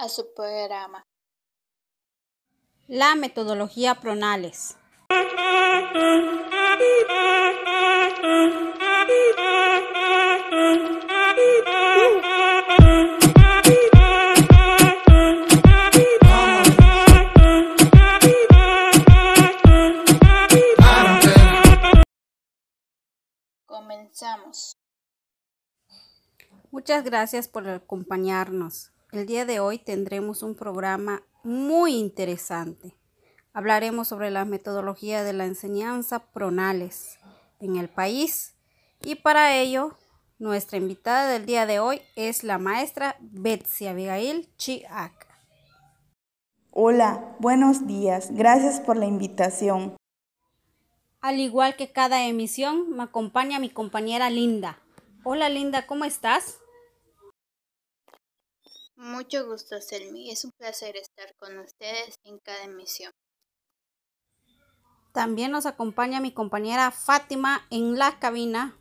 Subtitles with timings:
[0.00, 1.02] A su programa.
[2.86, 4.76] La metodología Pronales.
[23.66, 24.76] Comenzamos.
[26.70, 28.92] Muchas gracias por acompañarnos.
[29.10, 32.94] El día de hoy tendremos un programa muy interesante.
[33.54, 37.18] Hablaremos sobre la metodología de la enseñanza pronales
[37.58, 38.54] en el país
[39.02, 39.96] y para ello
[40.38, 45.26] nuestra invitada del día de hoy es la maestra Betsy Abigail Chiak.
[46.70, 48.28] Hola, buenos días.
[48.32, 49.96] Gracias por la invitación.
[51.22, 54.78] Al igual que cada emisión, me acompaña mi compañera Linda.
[55.24, 56.58] Hola Linda, ¿cómo estás?
[58.98, 60.32] Mucho gusto, Selmi.
[60.32, 63.12] Es un placer estar con ustedes en cada emisión.
[65.12, 68.76] También nos acompaña mi compañera Fátima en la cabina.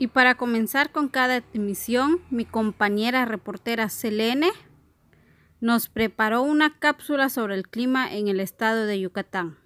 [0.00, 4.50] Y para comenzar con cada emisión, mi compañera reportera Selene
[5.60, 9.58] nos preparó una cápsula sobre el clima en el estado de Yucatán.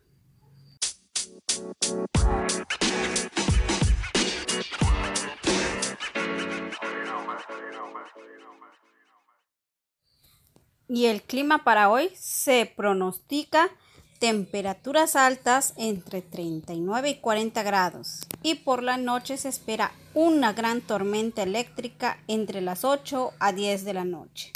[10.89, 13.71] Y el clima para hoy se pronostica
[14.19, 20.81] temperaturas altas entre 39 y 40 grados y por la noche se espera una gran
[20.81, 24.53] tormenta eléctrica entre las 8 a 10 de la noche.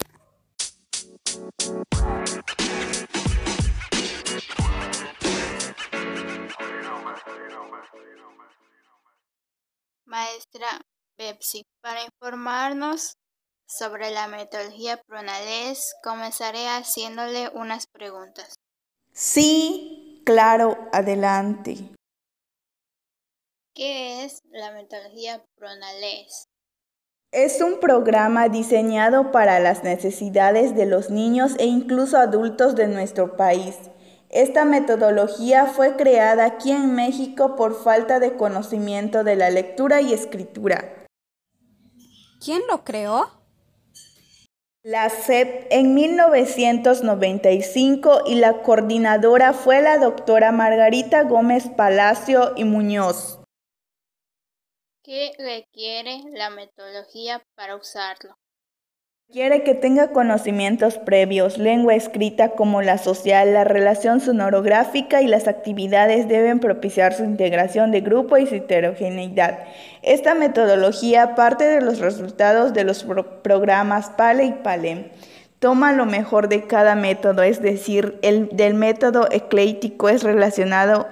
[10.04, 10.80] Maestra
[11.16, 13.14] Pepsi, para informarnos
[13.66, 18.54] sobre la metodología Pronales, comenzaré haciéndole unas preguntas.
[19.12, 21.97] Sí, claro, adelante.
[23.78, 26.49] ¿Qué es la metodología Pronales?
[27.31, 33.37] Es un programa diseñado para las necesidades de los niños e incluso adultos de nuestro
[33.37, 33.77] país.
[34.31, 40.12] Esta metodología fue creada aquí en México por falta de conocimiento de la lectura y
[40.12, 41.06] escritura.
[42.44, 43.31] ¿Quién lo creó?
[44.83, 53.38] La SEP en 1995 y la coordinadora fue la doctora Margarita Gómez Palacio y Muñoz.
[55.08, 58.36] ¿Qué requiere la metodología para usarlo?
[59.32, 65.48] Quiere que tenga conocimientos previos, lengua escrita como la social, la relación sonorográfica y las
[65.48, 69.60] actividades deben propiciar su integración de grupo y su heterogeneidad.
[70.02, 73.06] Esta metodología parte de los resultados de los
[73.42, 75.08] programas PALE y PALEM.
[75.58, 81.08] Toma lo mejor de cada método, es decir, el del método eclético es relacionado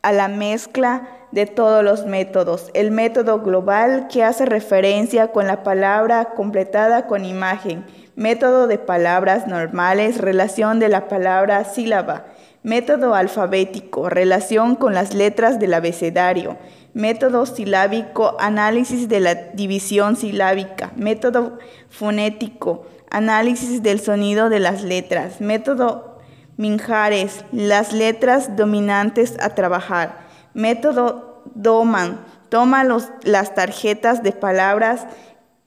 [0.00, 2.70] a la mezcla de todos los métodos.
[2.74, 7.84] El método global que hace referencia con la palabra completada con imagen.
[8.14, 12.26] Método de palabras normales, relación de la palabra sílaba.
[12.62, 16.56] Método alfabético, relación con las letras del abecedario.
[16.92, 20.92] Método silábico, análisis de la división silábica.
[20.94, 21.58] Método
[21.90, 25.40] fonético, análisis del sonido de las letras.
[25.40, 26.20] Método
[26.56, 30.22] Minjares, las letras dominantes a trabajar.
[30.54, 32.24] Método Doman.
[32.48, 35.06] Toma las tarjetas de palabras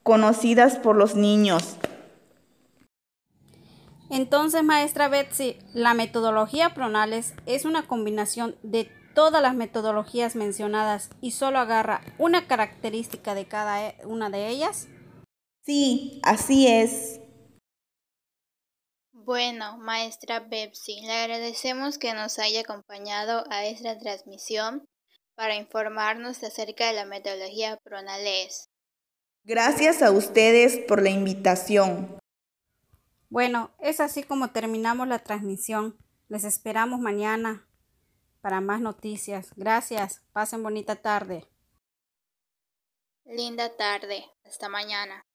[0.04, 1.78] conocidas por los niños.
[4.10, 11.32] Entonces, maestra Betsy, la metodología Pronales es una combinación de todas las metodologías mencionadas y
[11.32, 14.88] solo agarra una característica de cada una de ellas.
[15.66, 17.20] Sí, así es.
[19.28, 24.88] Bueno, maestra Betsy, le agradecemos que nos haya acompañado a esta transmisión
[25.36, 28.70] para informarnos acerca de la metodología Pronales.
[29.44, 32.18] Gracias a ustedes por la invitación.
[33.28, 35.98] Bueno, es así como terminamos la transmisión.
[36.30, 37.68] Les esperamos mañana
[38.40, 39.52] para más noticias.
[39.58, 40.22] Gracias.
[40.32, 41.46] Pasen bonita tarde.
[43.26, 44.24] Linda tarde.
[44.46, 45.27] Hasta mañana.